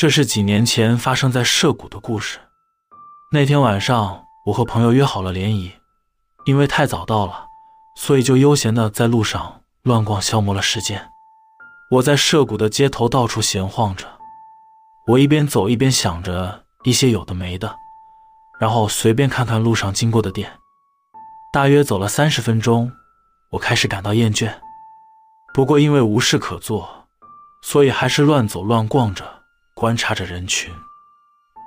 [0.00, 2.38] 这是几年前发生在涉谷的故事。
[3.32, 5.72] 那天晚上，我和朋友约好了联谊，
[6.46, 7.48] 因为太早到了，
[7.96, 11.10] 所以就悠闲的在路上乱逛，消磨了时间。
[11.90, 14.06] 我在涉谷的街头到处闲晃着，
[15.06, 17.76] 我一边走一边想着一些有的没的，
[18.58, 20.50] 然后随便看看路上经过的店。
[21.52, 22.90] 大约走了三十分钟，
[23.50, 24.50] 我开始感到厌倦。
[25.52, 26.88] 不过因为无事可做，
[27.60, 29.39] 所以还是乱走乱逛着，
[29.80, 30.70] 观察着人群。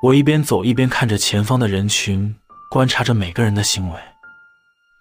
[0.04, 2.36] 我一边走一边看着前方的人群，
[2.70, 4.00] 观察着每个人的行为。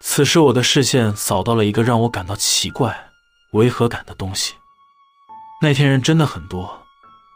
[0.01, 3.11] 此时，我的视线扫到了一个让我感到奇怪、
[3.51, 4.55] 违和感的东西。
[5.61, 6.84] 那天人真的很多，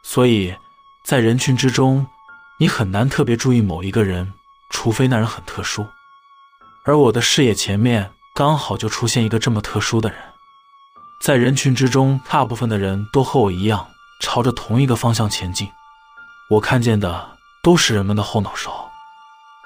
[0.03, 0.57] 所以
[1.05, 2.07] 在人群之中，
[2.59, 4.33] 你很难特别注意某一个人，
[4.71, 5.87] 除非那人很特殊。
[6.87, 10.19] 而我的视野前面刚好就出现一个这么特殊的人，
[11.21, 13.87] 在人群之中，大部分的人都和我一样
[14.21, 15.69] 朝着同一个方向前进。
[16.49, 18.89] 我看见的都是人们的后脑勺，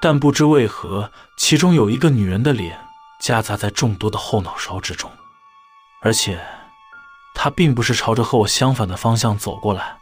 [0.01, 2.89] 但不知为何，其中有一个女人的脸
[3.21, 5.11] 夹杂在众多的后脑勺之中，
[6.01, 6.43] 而且
[7.35, 9.99] 她并不是朝着和我相反的方向走过来，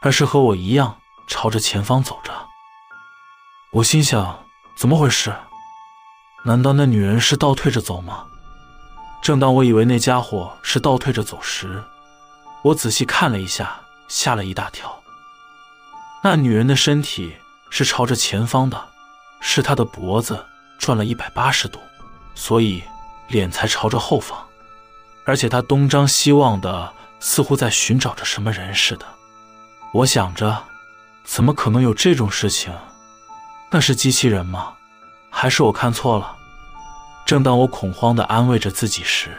[0.00, 2.32] 而是和我一样朝着前方走着。
[3.72, 4.38] 我心想：
[4.74, 5.34] 怎么回事？
[6.46, 8.26] 难道那女人是倒退着走吗？
[9.22, 11.84] 正当我以为那家伙是倒退着走时，
[12.62, 14.98] 我仔细看了一下，吓了一大跳。
[16.26, 17.36] 那女人的身体
[17.68, 18.82] 是朝着前方的，
[19.40, 20.42] 是她的脖子
[20.78, 21.78] 转了一百八十度，
[22.34, 22.82] 所以
[23.28, 24.38] 脸才朝着后方。
[25.26, 29.04] 而且她东张西望的，似乎在寻找着什么人似的。
[29.92, 30.62] 我想着，
[31.24, 32.72] 怎么可能有这种事情？
[33.70, 34.72] 那是机器人吗？
[35.28, 36.34] 还是我看错了？
[37.26, 39.36] 正当我恐慌地安慰着自己时，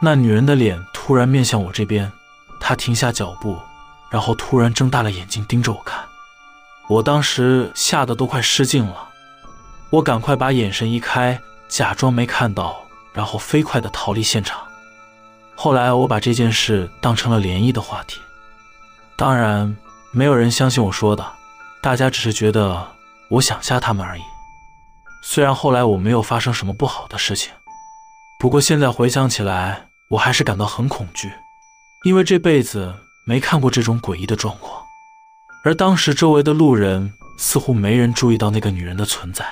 [0.00, 2.12] 那女人的脸突然面向我这边，
[2.60, 3.58] 她停下脚步，
[4.10, 6.04] 然后突然睁大了眼睛盯着我看。
[6.88, 9.08] 我当时吓得都快失禁了，
[9.90, 14.60] 我赶快把眼神移开，假装没看到，然后飞快地逃离现场。
[15.54, 18.18] 后来我把这件事当成了联谊的话题，
[19.14, 19.76] 当然
[20.10, 21.24] 没有人相信我说的，
[21.80, 22.88] 大家只是觉得
[23.28, 24.22] 我想吓他们而已。
[25.22, 27.52] 虽然后来我没有发生什么不好的事情，
[28.38, 31.30] 不过现在回想起来，我还是感到很恐惧，
[32.04, 32.94] 因为这辈子
[33.30, 34.84] 没看过这种诡异的状况。
[35.62, 39.46] 而当时周围的路人似乎没人注意到那个女人的存在。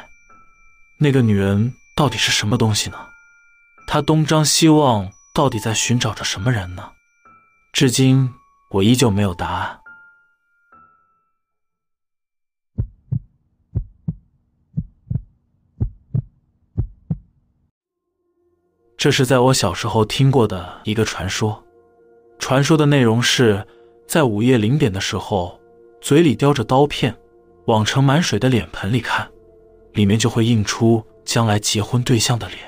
[0.99, 2.99] 那个女人到底是什么东西呢？
[3.87, 6.91] 她东张西望，到底在寻找着什么人呢？
[7.72, 8.34] 至今
[8.71, 9.78] 我依旧没有答案。
[18.97, 21.68] 这是在我小时候听过的一个传说。
[22.38, 23.66] 传说的内容是，
[24.06, 25.59] 在午夜零点的时候，
[26.00, 27.15] 嘴里叼着刀片，
[27.66, 29.28] 往盛满水的脸盆里看，
[29.93, 32.59] 里面就会映出将来结婚对象的脸。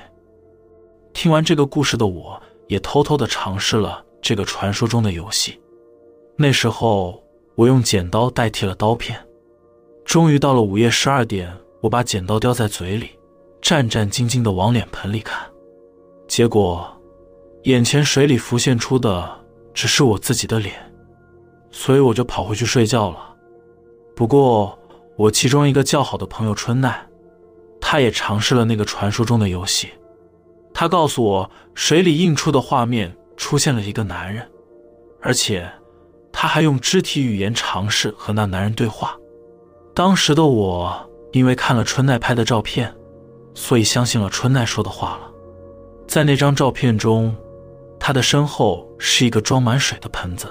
[1.13, 5.59] 听完这个故事的我，也偷偷的尝试了这个传说中的游戏。
[6.35, 7.23] 那时候，
[7.55, 9.19] 我用剪刀代替了刀片。
[10.05, 13.11] 终于到了午夜十二点，我把剪刀叼在嘴里，
[13.61, 15.47] 战战兢兢的往脸盆里看。
[16.27, 16.87] 结果，
[17.63, 19.29] 眼前水里浮现出的
[19.73, 20.75] 只是我自己的脸，
[21.71, 23.35] 所以我就跑回去睡觉了。
[24.15, 24.77] 不过，
[25.17, 27.07] 我其中一个较好的朋友春奈，
[27.79, 29.89] 他也尝试了那个传说中的游戏。
[30.73, 34.49] 他告诉我，水里映出的画面出现了一个男人，
[35.21, 35.69] 而且
[36.31, 39.17] 他还用肢体语言尝试和那男人对话。
[39.93, 42.93] 当时的我因为看了春奈拍的照片，
[43.53, 45.31] 所以相信了春奈说的话了。
[46.07, 47.35] 在那张照片中，
[48.03, 50.47] 他的身后是一个装满水的盆子，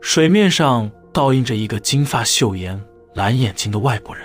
[0.00, 2.80] 水面上倒映着一个金发秀颜、
[3.14, 4.24] 蓝眼睛的外国人。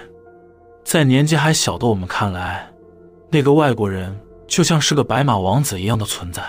[0.83, 2.71] 在年纪还小的我们看来，
[3.31, 4.15] 那个外国人
[4.45, 6.43] 就像是个白马王子一样的存在。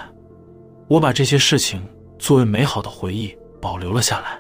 [0.87, 1.83] 我把这些事情
[2.19, 4.39] 作为美好的回忆保留了下来。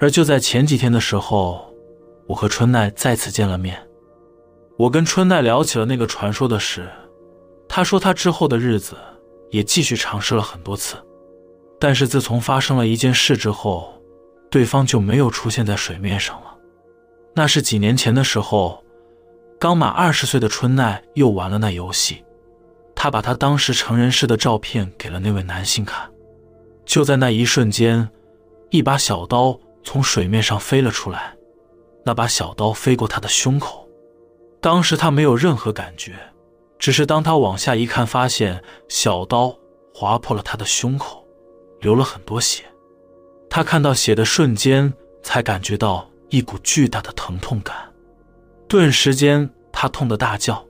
[0.00, 1.70] 而就在前几天的时候，
[2.26, 3.78] 我和春奈再次见了面，
[4.78, 6.88] 我跟春奈聊起了那个传说的事。
[7.68, 8.96] 他说，他之后的日子
[9.52, 10.96] 也继续尝试了很多次，
[11.78, 13.92] 但是自从发生了一件事之后，
[14.50, 16.56] 对方就没有出现在水面上了。
[17.34, 18.82] 那是几年前的时候，
[19.60, 22.24] 刚满二十岁的春奈又玩了那游戏，
[22.94, 26.10] 他把他当时成人式的照片给了那位男性看。
[26.84, 28.08] 就在那一瞬间，
[28.70, 31.36] 一把小刀从水面上飞了出来，
[32.04, 33.86] 那把小刀飞过他的胸口，
[34.62, 36.14] 当时他没有任何感觉。
[36.82, 39.56] 只是当他往下一看，发现小刀
[39.94, 41.24] 划破了他的胸口，
[41.78, 42.64] 流了很多血。
[43.48, 44.92] 他看到血的瞬间，
[45.22, 47.76] 才感觉到一股巨大的疼痛感，
[48.66, 50.66] 顿时间他痛得大叫，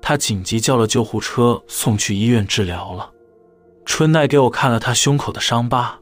[0.00, 3.10] 他紧急叫了救护车送去医院治疗了。
[3.84, 5.98] 春奈给我看了他胸口的伤疤，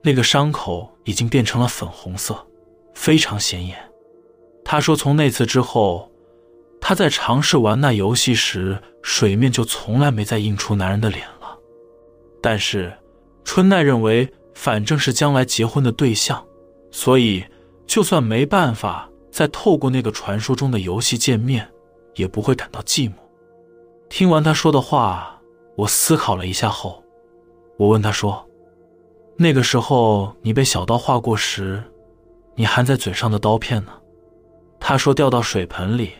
[0.00, 2.46] 那个伤口已经变成了粉红色，
[2.94, 3.76] 非常显眼。
[4.64, 6.10] 他说从那次之后，
[6.92, 11.56] 他在尝试玩那游戏时，水面就从来没再映出男人的脸了。
[12.42, 12.92] 但是
[13.44, 16.46] 春奈认为，反正是将来结婚的对象。
[16.90, 17.42] 所以，
[17.86, 21.66] 就算没办法再透过那个传说中的游戏见面，
[22.14, 23.14] 也不会感到寂寞。
[24.10, 25.40] 听完他说的话，
[25.76, 27.02] 我思考了一下后，
[27.78, 28.46] 我问他说
[29.38, 31.82] ：“那个时候你被小刀划过时，
[32.54, 33.92] 你含在嘴上的刀片呢？”
[34.78, 36.10] 他说：“掉到水盆里，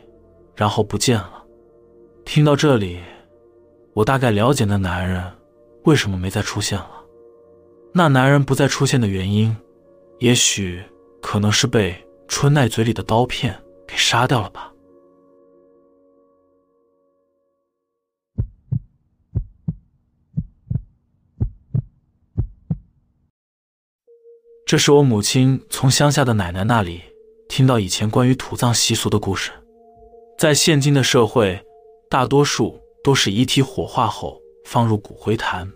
[0.55, 1.45] 然后不见了。”
[2.25, 3.01] 听到这里，
[3.95, 5.25] 我大概了解那男人
[5.85, 6.91] 为什么没再出现了。
[7.93, 9.57] 那男人不再出现的原因。
[10.19, 10.81] 也许
[11.21, 14.73] 可能是被春奈嘴里的刀片给杀掉了吧。
[24.65, 27.03] 这是我母亲从乡下的奶奶那里
[27.49, 29.51] 听到以前关于土葬习俗的故事。
[30.39, 31.61] 在现今的社会，
[32.09, 35.71] 大多数都是遗体火化后放入骨灰坛，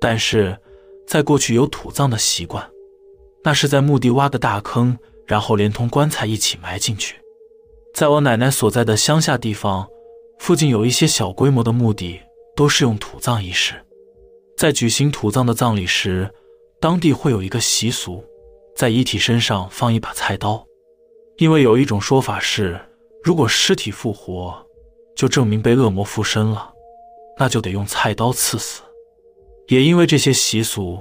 [0.00, 0.58] 但是
[1.06, 2.68] 在过去有土葬的习惯。
[3.44, 4.96] 那是在墓地挖个大坑，
[5.26, 7.16] 然后连同棺材一起埋进去。
[7.92, 9.86] 在我奶奶所在的乡下地方，
[10.38, 12.20] 附近有一些小规模的墓地，
[12.54, 13.74] 都是用土葬仪式。
[14.56, 16.30] 在举行土葬的葬礼时，
[16.80, 18.24] 当地会有一个习俗，
[18.76, 20.64] 在遗体身上放一把菜刀，
[21.36, 22.80] 因为有一种说法是，
[23.22, 24.66] 如果尸体复活，
[25.14, 26.72] 就证明被恶魔附身了，
[27.38, 28.82] 那就得用菜刀刺死。
[29.68, 30.98] 也因为这些习俗，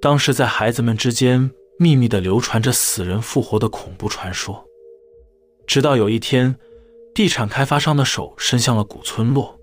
[0.00, 1.50] 当时在孩子们之间。
[1.82, 4.62] 秘密的流传着死人复活的恐怖传说，
[5.66, 6.54] 直到有一天，
[7.14, 9.58] 地产开发商的手伸向了古村落。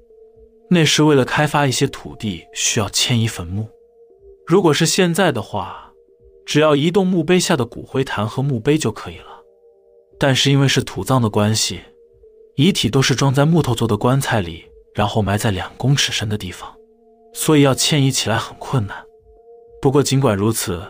[0.68, 3.70] 那时，为了开发一些土地，需要迁移坟墓。
[4.48, 5.94] 如果是现在的话，
[6.44, 9.37] 只要移动墓碑下的骨灰坛和墓碑就可以了。
[10.20, 11.82] 但是因为是土葬的关系，
[12.56, 16.76] 遗体都是装在木头做的棺材里，然后埋在两公尺深的地方，
[17.34, 18.98] 所以要迁移起来很困难。
[19.82, 20.82] 不过尽管如此。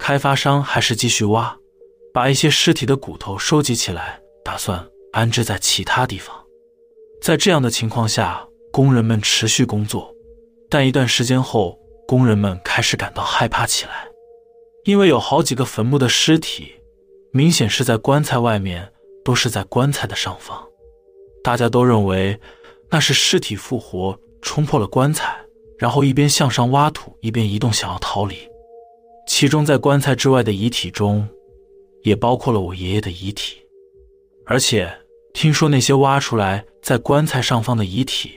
[0.00, 1.58] 开发商还是继续挖，
[2.14, 6.34] 把一些尸体的骨头收集起来，打算安置在其他地方。
[7.20, 10.14] 在这样的情况下，工人们持续工作，
[10.70, 11.76] 但一段时间后，
[12.06, 14.06] 工人们开始感到害怕起来，
[14.84, 16.72] 因为有好几个坟墓的尸体，
[17.30, 18.92] 明显是在棺材外面，
[19.24, 20.66] 都是在棺材的上方。
[21.42, 22.38] 大家都认为
[22.90, 25.36] 那是尸体复活，冲破了棺材，
[25.78, 28.36] 然后一边向上挖土，一边移动，想要逃离。
[29.26, 31.28] 其中，在棺材之外的遗体中，
[32.02, 33.58] 也包括了我爷爷的遗体。
[34.46, 34.90] 而且，
[35.34, 38.32] 听说那些挖出来在棺材上方的遗体，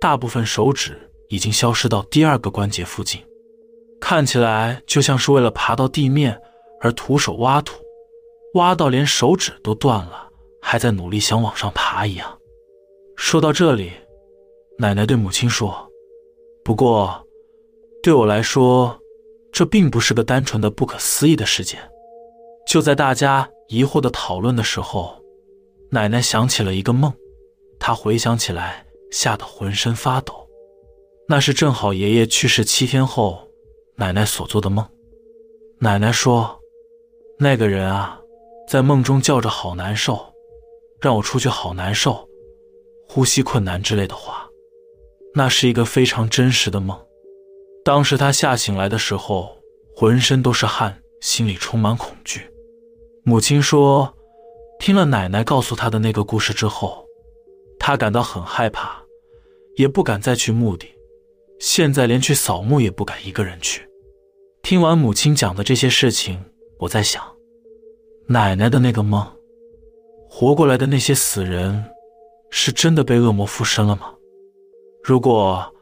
[0.00, 0.98] 大部分手指
[1.28, 3.20] 已经消失到第二个关节附近，
[4.00, 6.40] 看起来就像是为了爬到地面
[6.80, 7.74] 而徒手挖土，
[8.54, 10.28] 挖到连手指都断了，
[10.60, 12.38] 还在努力想往上爬一样。
[13.16, 13.92] 说到这里，
[14.78, 15.90] 奶奶对母亲说
[16.64, 17.26] ：“不过，
[18.02, 18.96] 对我来说。”
[19.52, 21.80] 这并不是个单纯的不可思议的事件。
[22.68, 25.20] 就在大家疑惑的讨论的时候，
[25.90, 27.12] 奶奶想起了一个梦，
[27.80, 30.48] 她回想起来，吓得浑身发抖。
[31.26, 33.48] 那是正好爷爷去世七天后，
[33.96, 34.86] 奶奶所做的梦。
[35.80, 36.60] 奶奶说
[37.36, 38.19] ：“那个人啊，
[38.70, 40.32] 在梦中叫着‘好难受’，
[41.00, 42.24] 让我出去好难受，
[43.08, 44.48] 呼吸困难之类的话。
[45.34, 46.96] 那是一个非常真实的梦。”
[47.84, 49.58] 当时他吓醒来的时候，
[49.96, 52.48] 浑身都是汗，心里充满恐惧。
[53.24, 54.14] 母亲说，
[54.78, 57.04] 听了奶奶告诉他的那个故事之后，
[57.76, 59.02] 他感到很害怕，
[59.74, 60.86] 也不敢再去墓地，
[61.58, 63.84] 现在连去扫墓也不敢一个人去。
[64.62, 66.40] 听完母亲讲的这些事情，
[66.78, 67.20] 我在想，
[68.32, 69.26] 奶奶的那个梦，
[70.28, 71.84] 活过来的那些死人，
[72.48, 74.14] 是真的被恶魔附身了吗？
[75.02, 75.74] 如果……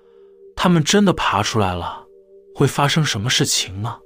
[0.57, 2.07] 他们真的爬出来了，
[2.55, 3.99] 会发生什么事情呢？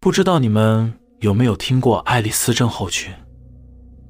[0.00, 3.14] 不知道你们有没有听过爱丽丝症候群？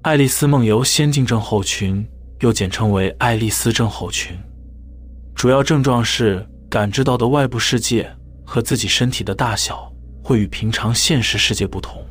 [0.01, 2.09] 爱丽丝梦游仙境症候群
[2.41, 4.37] 又简称为爱丽丝症候群，
[5.35, 8.11] 主要症状是感知到的外部世界
[8.45, 9.91] 和自己身体的大小
[10.23, 12.05] 会与平常现实世界不同。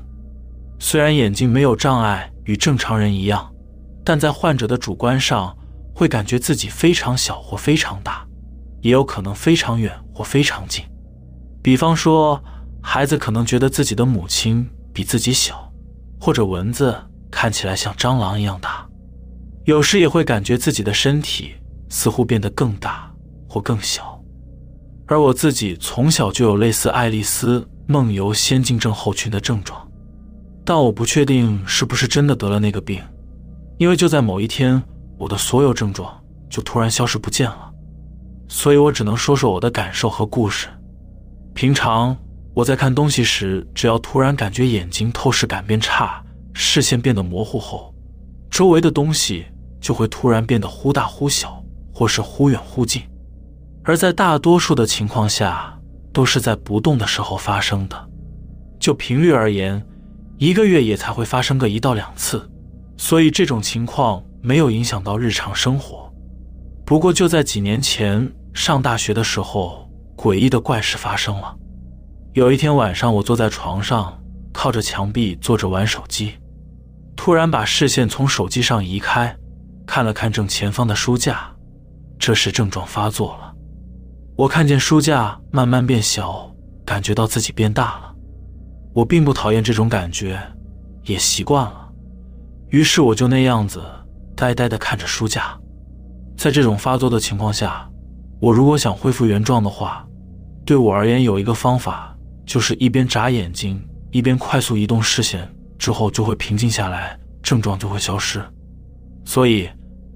[0.80, 3.54] 虽然眼睛没有障碍，与正常人一样，
[4.04, 5.56] 但在患者的主观上
[5.94, 8.26] 会感觉自己非常小或非常大，
[8.82, 10.84] 也有可能非常远或非常近。
[11.62, 12.44] 比方说，
[12.82, 15.72] 孩子可能觉得自己的母亲比自己小，
[16.20, 16.96] 或者蚊子
[17.32, 18.85] 看起来像蟑螂一样大。
[19.66, 21.56] 有时也会感觉自己的身体
[21.90, 23.12] 似乎变得更大
[23.50, 24.24] 或更小。
[25.08, 29.88] 而我自己从小就有类似爱丽丝梦游仙境症候群的症状，
[30.64, 33.02] 但我不确定是不是真的得了那个病，
[33.80, 34.82] 因为就在某一天，
[35.18, 36.16] 我的所有症状
[36.48, 37.72] 就突然消失不见了。
[38.48, 40.68] 所以我只能说说我的感受和故事。
[41.56, 42.16] 平常
[42.54, 47.94] 我在看东西时，只要突然感觉眼睛透视感变差，视线变得模糊后，
[48.50, 49.46] 周围的东西
[49.86, 51.64] 就会突然变得忽大忽小，
[51.94, 53.04] 或是忽远忽近。
[53.84, 55.80] 而在大多数的情况下，
[56.12, 58.10] 都是在不动的时候发生的。
[58.80, 59.86] 就频率而言，
[60.40, 62.50] 一个月也才会发生个一到两次，
[62.98, 66.12] 所以这种情况没有影响到日常生活。
[66.84, 69.88] 不过就在几年前上大学的时候，
[70.18, 71.56] 诡异的怪事发生了。
[72.34, 74.20] 有一天晚上，我坐在床上，
[74.52, 76.34] 靠着墙壁坐着玩手机，
[77.16, 79.38] 突然把视线从手机上移开，
[79.86, 81.50] 看了看正前方的书架，
[82.18, 83.54] 这时症状发作了。
[84.36, 86.54] 我看见书架慢慢变小，
[86.86, 88.16] 感觉到自己变大了。
[88.94, 90.40] 我并不讨厌这种感觉，
[91.04, 91.90] 也习惯了。
[92.70, 93.82] 于是我就那样子
[94.36, 95.58] 呆呆地看着书架。
[96.38, 97.90] 在这种发作的情况下，
[98.42, 100.06] 我如果想恢复原状的话，
[100.66, 102.14] 对我而言有一个方法，
[102.46, 108.44] 就是一边眨眼睛，一边快速移动视线，之后就会平静下来，症状就会消失。
[109.26, 109.70] 所以，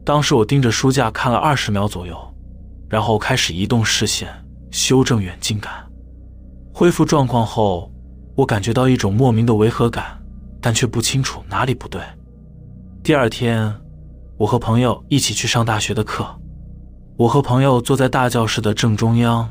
[0.06, 2.18] 当时我盯着书架看了二十秒左右。
[2.89, 4.28] 然后开始移动视线，
[4.72, 5.72] 修正远近感。
[6.74, 7.92] 恢复状况后，
[8.36, 10.20] 我感觉到一种莫名的违和感，
[10.60, 12.01] 但却不清楚哪里不对。
[13.04, 13.72] 第二天，
[14.38, 16.25] 我和朋友一起去上大学的课。
[17.16, 19.48] 我和朋友坐在大教室的正中央，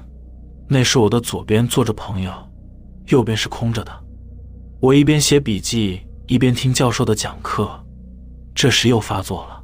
[0.67, 2.33] 那时我的左边坐着朋友，
[3.07, 3.93] 右边是空着的。
[4.81, 7.71] 我一边写笔记，一边听教授的讲课。
[8.59, 9.63] 这时又发作了，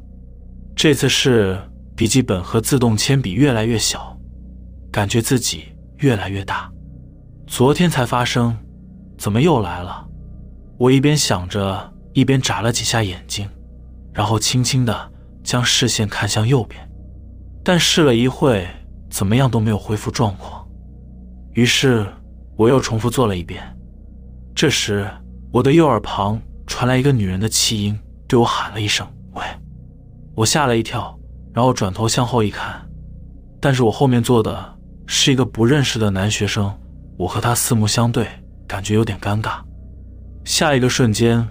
[0.77, 1.59] 这次是。
[1.97, 4.17] 笔记本和自动铅笔越来越小，
[4.91, 5.65] 感觉自己
[5.99, 6.69] 越来越大。
[7.47, 8.57] 昨天才发生，
[9.17, 10.05] 怎么又来了？
[10.77, 13.49] 我一边想着，一边眨了几下眼睛，
[14.13, 15.13] 然后轻轻的
[15.45, 16.81] 将视线看向右边。
[17.63, 18.67] 但试了一会，
[19.09, 20.67] 怎么样都没有恢复状况。
[21.53, 22.05] 于是
[22.57, 23.63] 我又重复做了一遍。
[24.53, 25.09] 这时，
[25.53, 27.97] 我的右耳旁传来一个女人的气音，
[28.35, 29.45] 对我喊了一声“喂”，
[30.35, 31.17] 我吓了一跳。
[31.53, 32.85] 然后转头向后一看，
[33.61, 34.77] 但是我后面坐的
[35.07, 36.77] 是一个不认识的男学生，
[37.17, 38.27] 我和他四目相对，
[38.67, 39.61] 感觉有点尴尬。
[40.45, 41.47] 下一个瞬间，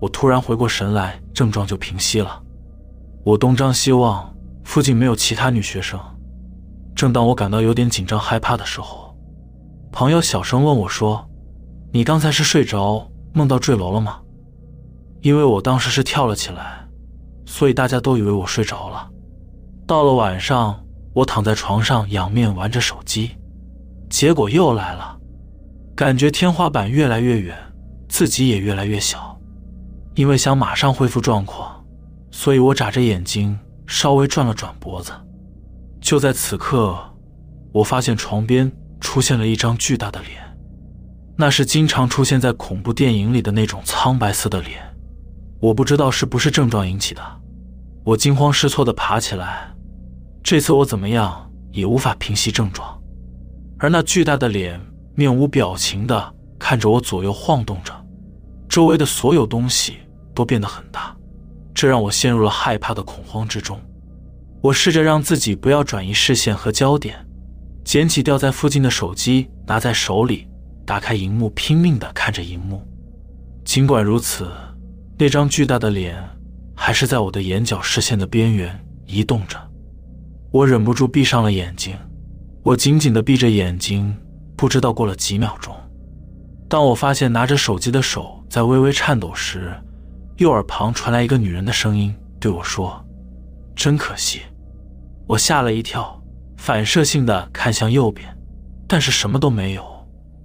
[0.00, 2.42] 我突然回过神来，症状就平息了。
[3.26, 4.34] 我东张西望，
[4.64, 6.00] 附近没有其他女学生。
[6.94, 9.14] 正当我感到有点紧张害怕的时候，
[9.90, 11.28] 朋友小声问我说
[11.92, 14.18] ：“你刚才是睡着，梦到坠楼了吗？”
[15.22, 16.84] 因为我当时是跳了起来，
[17.46, 19.08] 所以大家都以为我睡着了。
[19.86, 23.30] 到了晚上，我躺在床上仰面玩着手机，
[24.10, 25.16] 结果又来了，
[25.94, 27.56] 感觉天花板越来越远，
[28.08, 29.40] 自己也越来越小。
[30.14, 31.84] 因为想马上恢复状况，
[32.30, 35.12] 所以我眨着眼睛，稍微转了转脖子。
[36.00, 36.98] 就在此刻，
[37.72, 40.42] 我发现床边出现了一张巨大的脸，
[41.36, 44.91] 那是经常出现在恐怖电影里的那种苍白色的脸。
[45.62, 47.22] 我不知道是不是症状引起的，
[48.02, 49.72] 我惊慌失措地爬起来。
[50.42, 53.00] 这次我怎么样也无法平息症状，
[53.78, 54.80] 而那巨大的脸
[55.14, 57.94] 面无表情地看着我左右晃动着，
[58.68, 59.98] 周围的所有东西
[60.34, 61.16] 都变得很大，
[61.72, 63.80] 这让我陷入了害怕的恐慌之中。
[64.60, 67.24] 我试着让自己不要转移视线和焦点，
[67.84, 70.48] 捡起掉在附近的手机拿在手里，
[70.84, 72.84] 打开荧幕拼命地看着荧幕。
[73.64, 74.50] 尽管如此，
[75.18, 76.16] 那张巨大的脸
[76.74, 79.56] 还是在我的眼角视线的边缘移动着。
[80.50, 81.96] 我忍不住闭上了眼睛，
[82.62, 84.14] 我紧紧地闭着眼睛，
[84.56, 85.74] 不知道过了几秒钟。
[86.68, 89.72] 当我发现拿着手机的手在微微颤抖时，
[90.38, 93.04] 右耳旁传来一个女人的声音对我说
[93.76, 94.40] ：“真可惜。”
[95.28, 96.20] 我吓了一跳，
[96.56, 98.36] 反射性的看向右边，
[98.88, 99.84] 但是什么都没有，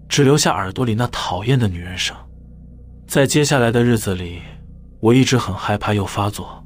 [0.07, 2.15] 只留下耳朵里那讨厌的女人声。
[3.07, 4.41] 在接下来的日子里，
[4.99, 6.63] 我一直很害怕又发作。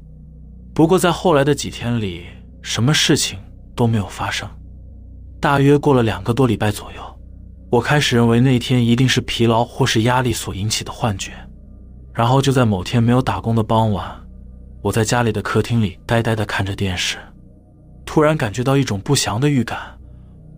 [0.74, 2.24] 不过在后来的几天里，
[2.62, 3.38] 什么事情
[3.76, 4.48] 都没有发生。
[5.40, 7.02] 大约过了两个多礼拜左右，
[7.70, 11.32] 我开始认为那天一定是疲劳或是压力所引起的幻觉。
[12.14, 14.06] 然后就在某天没有打工的傍晚，
[14.82, 17.16] 我在家里的客厅里呆呆地看着电视，
[18.04, 19.78] 突然感觉到一种不祥的预感。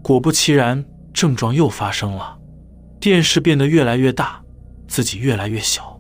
[0.03, 2.37] 果不其然，症状又发生了，
[3.01, 4.43] 电视变得越来越大，
[4.87, 5.94] 自己越来越小。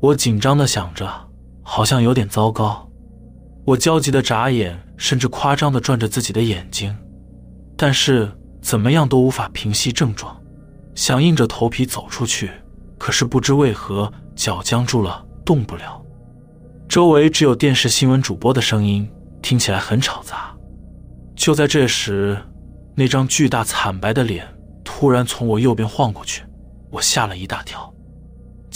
[0.00, 1.28] 我紧张的想着，
[1.62, 2.88] 好像有点糟糕。
[3.66, 6.96] 我焦急的眨眼，甚至夸张的转着自己的眼睛，
[7.76, 10.34] 但是怎么样都无法平息症状。
[10.94, 12.50] 想硬着头皮走出去，
[12.98, 16.02] 可是不知为何脚僵住了，动不了。
[16.88, 19.08] 周围只有电视新闻主播的声音，
[19.42, 20.56] 听起来很吵杂。
[21.36, 22.38] 就在这时，
[22.94, 24.46] 那张巨大惨白的脸
[24.82, 26.42] 突然从我右边晃过去，
[26.90, 27.92] 我吓了一大跳。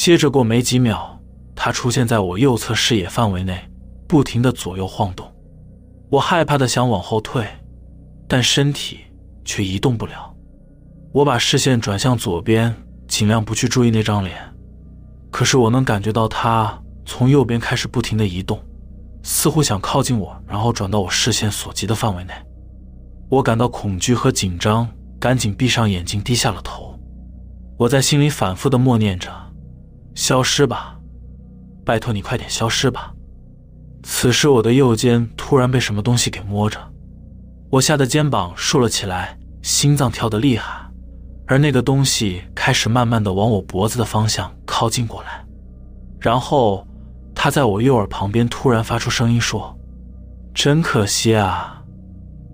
[0.05, 1.19] 接着过没几秒，
[1.57, 3.59] 他出现在我右侧视野范围内，
[4.07, 5.27] 不停的左右晃动。
[6.11, 7.47] 我害怕的想往后退，
[8.29, 8.99] 但身体
[9.47, 10.31] 却移动不了。
[11.11, 12.77] 我把视线转向左边，
[13.09, 14.37] 尽量不去注意那张脸，
[15.31, 16.79] 可是我能感觉到他。
[17.07, 18.63] 从右边开始不停的移动，
[19.23, 22.35] 似乎想靠近我，然后转到我视线所及的范围内。
[23.31, 24.87] 我感到恐惧和紧张，
[25.19, 26.95] 赶紧闭上眼睛，低下了头。
[27.79, 29.31] 我在心里反复的默念着
[30.15, 30.99] ：“消失吧，
[31.85, 33.13] 拜托你快点消失吧。”
[34.03, 36.79] 此时，我的右肩突然被什么东西给摸着，
[37.71, 40.89] 我吓得肩膀竖了起来，心脏跳得厉害，
[41.47, 45.45] 而那个东西开始慢慢的往我脖子的方向靠近过来，
[46.21, 46.87] 然后。
[47.37, 49.77] 他在我右耳旁边突然发出声音说
[50.55, 51.83] ：“真可惜啊，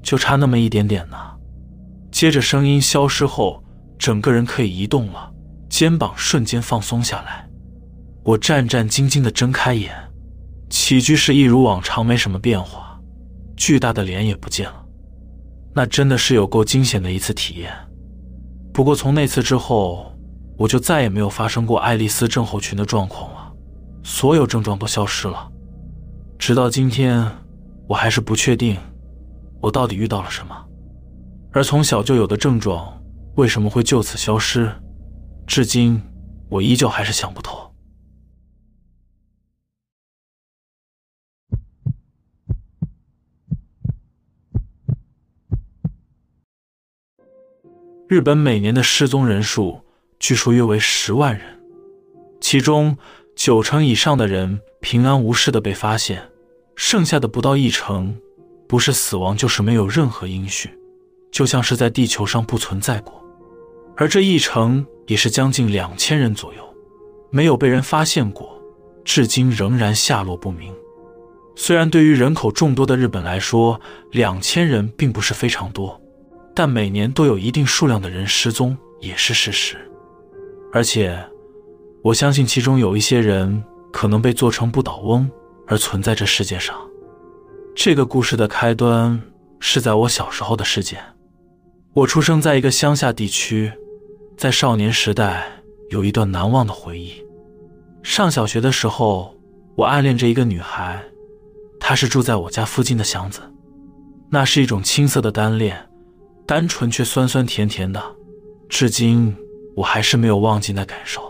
[0.03, 1.17] 就差那么一点点呢。”
[2.11, 3.63] 接着声音消失后，
[3.99, 5.31] 整个人可以移动了，
[5.69, 7.47] 肩膀瞬间放松下来。
[8.23, 9.93] 我战战兢兢地睁开眼，
[10.69, 13.01] 起居室一如往常没什么变化，
[13.57, 14.85] 巨大的脸也不见了。
[15.75, 17.73] 那真的是有够惊险的一次体验。
[18.73, 20.13] 不过从那次之后，
[20.59, 23.53] 我就再也没有发生过爱丽丝症候群的状况了。
[24.03, 25.51] 所有症状都消失了，
[26.39, 27.27] 直到今天，
[27.87, 28.77] 我还是不确定
[29.61, 30.55] 我到底遇到了什么。
[31.53, 33.01] 而从小就有的症状
[33.37, 34.71] 为什么会就此消失，
[35.47, 36.01] 至今
[36.49, 37.70] 我依旧还是想不透。
[48.11, 49.83] 日本每年的失踪人数
[50.19, 51.47] 据说约为十万人，
[52.41, 52.99] 其中。
[53.37, 56.21] 九成以上的人平安无事的被发现，
[56.75, 58.19] 剩下的不到一成，
[58.67, 60.69] 不是死亡就是没有任何音讯，
[61.31, 63.25] 就像是在地球上不存在过。
[63.97, 66.63] 而这一成也是将近两千人左右，
[67.31, 68.61] 没有被人发现过，
[69.05, 70.75] 至今仍然下落不明。
[71.55, 76.00] 虽然对于人口众多的日本来说，两千人并不是非常多，
[76.61, 79.79] 但每年都有一定数量的人失踪也是事实，
[80.75, 81.19] 而且。
[82.03, 85.27] 我相信其中有一些人可能被做成不倒翁
[85.67, 86.77] 而存在这世界上。
[87.75, 89.19] 这个故事的开端
[89.59, 91.03] 是在我小时候的事件。
[91.95, 93.73] 我出生在一个乡下地区，
[94.37, 95.51] 在少年时代
[95.89, 97.25] 有一段难忘的回忆。
[98.03, 99.35] 上小学的时候，
[99.77, 101.03] 我暗恋着一个女孩，
[101.79, 103.41] 她是住在我家附近的祥子。
[104.29, 105.89] 那是一种青涩的单恋，
[106.47, 108.03] 单纯却酸酸甜甜的，
[108.69, 109.35] 至今
[109.77, 111.23] 我还是没有忘记那感受。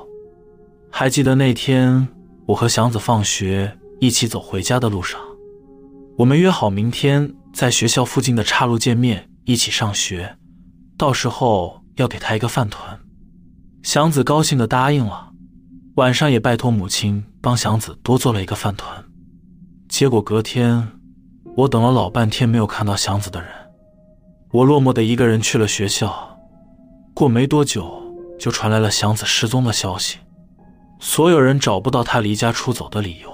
[0.91, 2.09] 还记得那天，
[2.47, 5.21] 我和祥子放学一起走回家的路上，
[6.19, 10.37] 我们约好明天在学校附近的岔路见面，一起上学。
[10.97, 12.99] 到时候要给他一个饭团。
[13.83, 15.31] 祥子高兴地答应了，
[15.95, 19.03] 晚上也拜托母亲帮祥子多做了一个饭团。
[19.89, 20.89] 结果隔天，
[21.57, 23.51] 我等了老半天没有看到祥子的人，
[24.53, 26.39] 我落寞的一个人去了学校。
[27.15, 28.03] 过没多久，
[28.39, 30.19] 就传来了祥子失踪的消息。
[30.99, 33.33] 所有人找不到他离家出走的理由，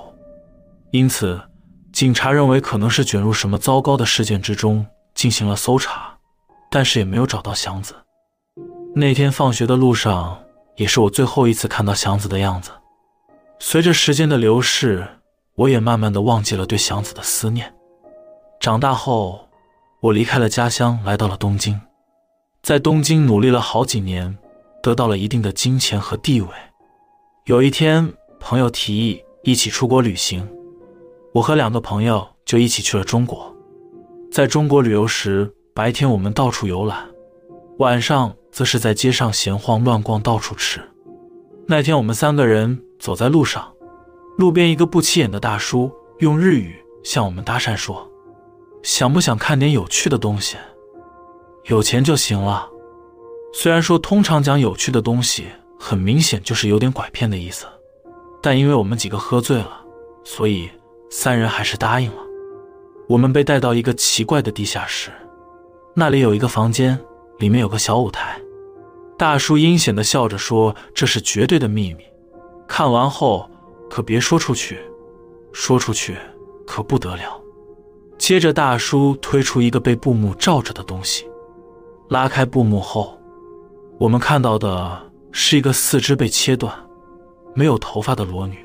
[0.90, 1.40] 因此
[1.92, 6.16] 警察认为可能是卷入什么糟糕的事件之中，进行了搜查，
[6.70, 7.94] 但是也没有找到祥子。
[8.94, 10.38] 那天放学的路上，
[10.76, 12.70] 也是我最后一次看到祥子的样子。
[13.58, 15.06] 随着时间的流逝，
[15.54, 17.74] 我也慢慢的忘记了对祥子的思念。
[18.60, 19.45] 长大后，
[20.06, 21.80] 我离开了家乡，来到了东京，
[22.62, 24.38] 在东京努力了好几年，
[24.80, 26.48] 得到了一定的金钱和地位。
[27.46, 30.48] 有一天，朋友提议一起出国旅行，
[31.32, 33.52] 我和两个朋友就一起去了中国。
[34.30, 37.04] 在中国旅游时，白天我们到处游览，
[37.78, 40.80] 晚上则是在街上闲晃乱逛，到处吃。
[41.66, 43.72] 那天我们三个人走在路上，
[44.38, 45.90] 路边一个不起眼的大叔
[46.20, 48.08] 用日语向我们搭讪说
[48.86, 50.56] ：“想不想看点有趣的东西？
[51.64, 52.70] 有钱就行了。”
[53.52, 55.46] 虽然说通常讲有趣的东西。
[55.78, 57.66] 很明显就是有点拐骗的意思，
[58.42, 59.84] 但因为我们几个喝醉了，
[60.24, 60.70] 所以
[61.10, 62.22] 三人还是答应了。
[63.06, 65.10] 我们被带到一个奇怪的地下室，
[65.94, 66.98] 那里有一个房间，
[67.38, 68.40] 里面有个小舞台。
[69.18, 72.04] 大叔阴险的笑着说：“这是绝对的秘密，
[72.66, 73.48] 看完后
[73.90, 74.80] 可别说出去，
[75.52, 76.16] 说出去
[76.66, 77.38] 可不得了。”
[78.18, 81.26] 接着，大叔推出一个被布幕罩着的东西，
[82.08, 83.16] 拉开布幕后，
[83.98, 85.00] 我们看到的
[85.32, 86.74] 是一个四肢被切断、
[87.54, 88.58] 没有头发的裸女，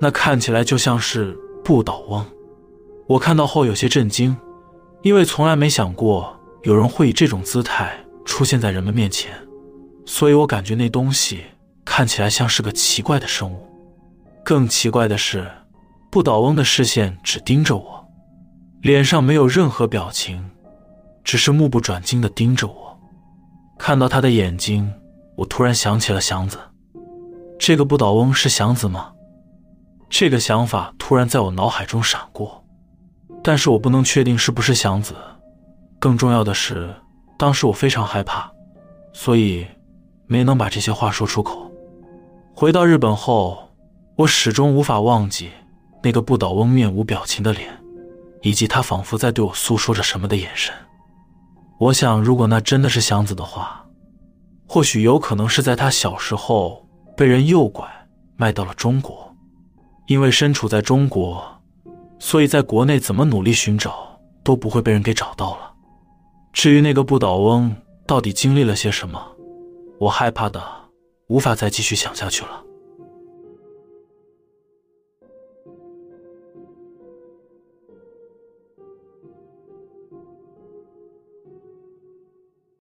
[0.00, 2.24] 那看起来就像是不倒翁。
[3.06, 4.36] 我看到后有些震惊，
[5.02, 9.32] 因为从来没想过有人会以这种姿态出现在人们面前，
[10.04, 11.42] 所以我感觉那东西
[11.86, 13.66] 看起来像是个奇怪的生物。
[14.44, 15.50] 更奇怪的是，
[16.10, 17.97] 不倒翁的视线只盯着我。
[18.80, 20.50] 脸上没有任何表情，
[21.24, 22.98] 只是目不转睛地盯着我。
[23.76, 24.92] 看到他的眼睛，
[25.36, 26.58] 我突然想起了祥子。
[27.58, 29.12] 这个不倒翁是祥子吗？
[30.08, 32.64] 这个想法突然在我脑海中闪过，
[33.42, 35.14] 但是我不能确定是不是祥子。
[35.98, 36.94] 更重要的是，
[37.36, 38.48] 当时我非常害怕，
[39.12, 39.66] 所以
[40.26, 41.68] 没能把这些话说出口。
[42.54, 43.70] 回到日本后，
[44.14, 45.50] 我始终无法忘记
[46.02, 47.77] 那个不倒翁面无表情的脸。
[48.42, 50.74] 以及他仿佛在对我诉说着什么的眼神。
[51.78, 53.86] 我想，如果那真的是祥子的话，
[54.66, 57.88] 或许有可能是在他小时候被人诱拐
[58.36, 59.34] 卖到了中国，
[60.06, 61.42] 因为身处在中国，
[62.18, 65.72] 所以在国内怎么努力寻找都不会被人给找到了。
[66.52, 67.74] 至于那个不倒翁
[68.06, 69.20] 到底经历了些什么，
[70.00, 70.62] 我害怕的
[71.28, 72.62] 无法再继续想下去了。